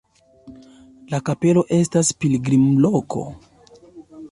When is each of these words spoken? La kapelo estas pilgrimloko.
La 1.11 1.19
kapelo 1.27 1.63
estas 1.77 2.11
pilgrimloko. 2.25 3.29